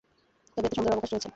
তবে 0.57 0.65
এতে 0.67 0.75
সন্দেহের 0.75 0.95
অবকাশ 0.95 1.09
রয়েছে। 1.11 1.29